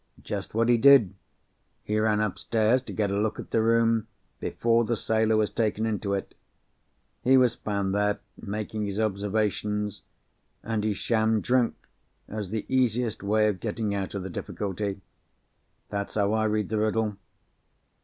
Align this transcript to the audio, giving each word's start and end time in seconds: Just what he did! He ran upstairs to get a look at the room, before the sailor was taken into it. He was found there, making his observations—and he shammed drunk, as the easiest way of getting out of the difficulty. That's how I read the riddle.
Just 0.23 0.55
what 0.55 0.67
he 0.67 0.79
did! 0.79 1.13
He 1.83 1.99
ran 1.99 2.21
upstairs 2.21 2.81
to 2.81 2.91
get 2.91 3.11
a 3.11 3.19
look 3.19 3.37
at 3.39 3.51
the 3.51 3.61
room, 3.61 4.07
before 4.39 4.83
the 4.83 4.95
sailor 4.97 5.37
was 5.37 5.51
taken 5.51 5.85
into 5.85 6.15
it. 6.15 6.33
He 7.21 7.37
was 7.37 7.53
found 7.53 7.93
there, 7.93 8.19
making 8.35 8.83
his 8.87 8.99
observations—and 8.99 10.83
he 10.83 10.95
shammed 10.95 11.43
drunk, 11.43 11.75
as 12.27 12.49
the 12.49 12.65
easiest 12.67 13.21
way 13.21 13.47
of 13.47 13.59
getting 13.59 13.93
out 13.93 14.15
of 14.15 14.23
the 14.23 14.31
difficulty. 14.31 15.01
That's 15.89 16.15
how 16.15 16.33
I 16.33 16.45
read 16.45 16.69
the 16.69 16.79
riddle. 16.79 17.17